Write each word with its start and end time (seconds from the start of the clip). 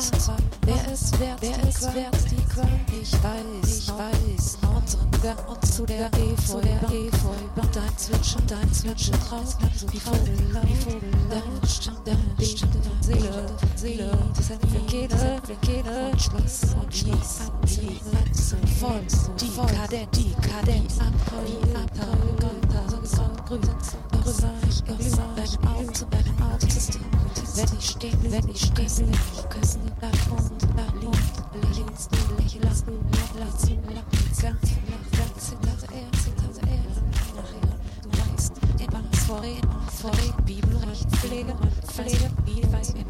zwei. 0.00 0.36
Wer 0.66 0.92
ist 0.92 1.18
wert, 1.20 1.38
wer 1.40 1.68
ist 1.68 1.94
wert, 1.94 2.16
die 2.30 2.44
Qual? 2.52 2.68
Ich 3.00 3.12
weiß, 3.12 3.78
ich 3.78 3.88
weiß, 3.88 4.58
unseren 4.76 5.10
Gang 5.22 5.48
und 5.48 5.66
zu 5.66 5.84
der 5.84 6.06
Efeu, 6.06 6.58
Efeu. 6.60 7.28
Und 7.56 7.76
dein 7.76 7.96
Zwitschern, 7.96 8.42
dein 8.46 8.72
Zwitschern 8.72 9.18
drauf, 9.20 9.56
wie 9.90 10.00
Vogel, 10.00 10.38
wie 10.64 10.74
Vogel, 10.74 11.10
dein 11.30 11.68
Stand, 11.68 11.98
dein 12.04 12.18
Beten, 12.36 12.68
Seele, 13.00 13.46
Seele, 13.76 14.10
für 14.34 14.80
Kehle, 14.86 15.40
für 15.44 15.56
Kehle, 15.56 16.10
und 16.10 16.22
Schluss, 16.22 16.74
und 16.80 16.94
Schluss, 16.94 17.40
abziehen, 17.46 18.00
so 18.32 18.56
voll, 18.80 19.00
die 19.40 19.74
Kadent, 19.74 20.16
die 20.16 20.34
Kadent, 20.34 20.92
Abhau, 20.98 21.42
die 21.46 21.76
Abhau, 21.76 22.53
Darüber, 23.54 24.50
ich 24.68 24.80
über 24.80 24.96
deinem 25.36 25.68
Auge, 25.68 25.92
zu 25.92 26.04
deinem 26.06 26.42
Auge, 26.42 26.66
wenn 27.54 27.78
ich 27.78 27.88
stehen, 27.88 28.18
wenn 28.24 28.48
ich 28.48 28.60
stehen, 28.60 28.90
wenn 28.98 29.12
ich 29.12 29.48
küssen, 29.48 29.80
da 30.00 30.10
kommt, 30.28 30.62
da 30.76 30.86
liegt, 30.98 31.36
lächelst 31.62 32.10
du, 32.10 32.34
lächelst 32.34 32.84
du, 32.88 32.92
lächelst 33.12 33.68
du, 33.68 33.74
lächelst 33.92 34.42
du, 34.42 34.48
zittert 35.38 35.84
er, 35.92 36.08
zittert 36.18 36.58
er, 36.66 36.82
nachher, 37.36 37.68
du 38.50 38.82
in 38.82 38.92
was 38.92 39.24
vorreden, 39.24 39.70
vorreden, 40.02 40.44
Bibelrecht, 40.44 41.08
Pflege, 41.16 41.54
Pflege, 41.86 42.30
wie 42.46 42.72
weiß 42.72 42.94
mir, 42.94 43.04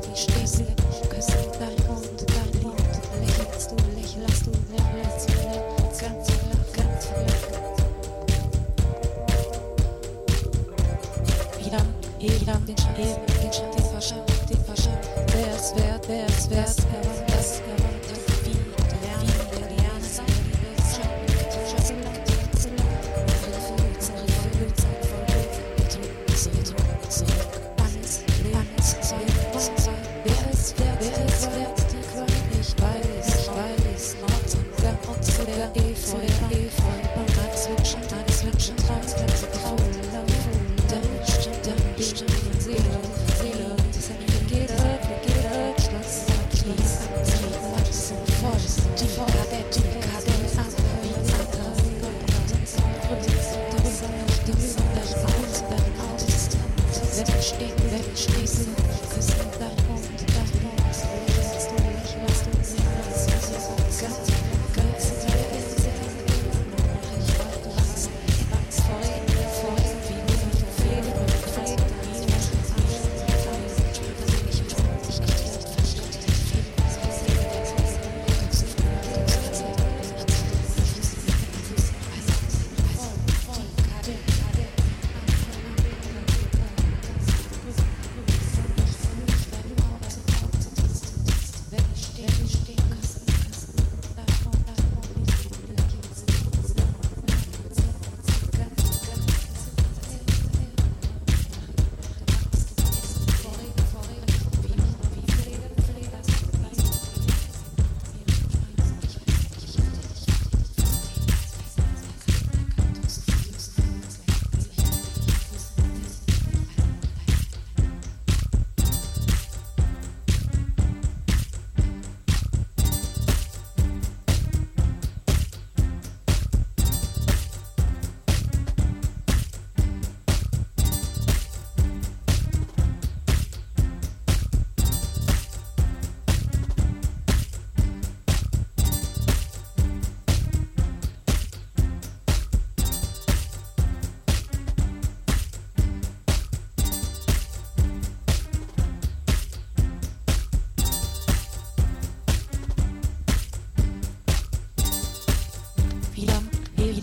Zeit, 0.00 0.08
ich 0.14 0.22
schließe 0.22 0.69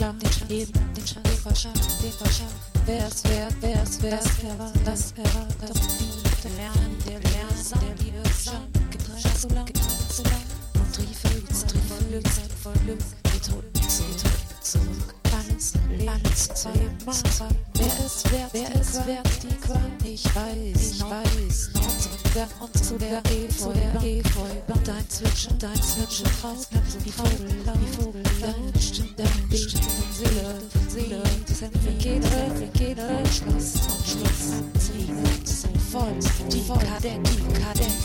Eben 0.08 0.72
den 0.96 1.06
Schein, 1.06 1.24
den 1.24 1.34
Verschaff, 1.34 1.74
den 2.02 2.12
Verschaff. 2.14 2.54
Wer 2.86 3.08
es 3.08 3.24
wer, 3.26 3.50
wer 3.60 3.84
es 3.84 4.02
wer, 4.02 4.18
wer 4.42 4.58
war 4.58 4.72
das, 4.86 5.14
wer 5.18 5.26
war 5.34 5.48
das? 5.60 5.78
Der 6.44 6.52
Lernen, 6.52 6.98
der 7.06 7.20
Lernen, 7.20 7.66
der 7.82 8.06
Liebe 8.06 8.24
schon 8.42 8.72
getrennt 8.90 9.38
so 9.38 9.50
lang, 9.50 9.66
getrennt 9.66 10.14
so 10.14 10.24
lang. 10.24 10.44
Und 10.76 10.96
Triefe, 10.96 11.28
Triefe, 11.68 11.94
voll 12.64 12.74
Glück, 12.86 13.00
Methoden, 13.26 13.90
zurück, 13.90 14.22
zurück. 14.62 15.14
Alles, 15.34 15.74
alles, 16.08 16.48
zweimal. 16.56 16.90
Wer 17.74 18.06
ist 18.06 18.32
wer, 18.32 18.50
wer 18.54 18.76
ist 18.80 19.02
wer, 19.06 19.24
die 19.44 19.56
Qual? 19.58 19.92
Ich 20.06 20.24
weiß, 20.24 20.92
ich 20.92 21.02
weiß, 21.02 21.70
noch 21.74 21.97
zurück 22.34 22.50
und 22.60 22.84
zu 22.84 22.98
der 22.98 23.22
Efeu, 23.26 23.72
Efeu. 24.04 24.42
Dein 24.84 25.10
Zwitschern, 25.10 25.58
dein 25.60 25.82
Zwitschern, 25.82 26.32
raus, 26.44 26.68
wie 27.04 27.12
Vogel, 27.12 27.50
wie 27.80 28.04
Vogel, 28.04 28.24
dein 28.40 28.82
Stimme, 28.82 29.10
dein 29.18 29.50
Bild. 29.50 29.72
Seele, 30.14 30.62
Seele, 30.88 31.24
das 31.48 31.62
Entwickelte, 31.62 32.28
Entwickelte, 32.28 33.08
Schluss 33.32 33.74
und 33.88 34.06
Schluss. 34.08 34.64
Liebe, 34.96 35.28
so 35.44 35.68
voll, 35.92 36.16
die 36.52 36.64
Kadenz, 36.68 37.30
die 37.36 37.54
Kadenz, 37.62 37.97